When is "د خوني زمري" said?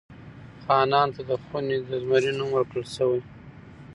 1.29-2.31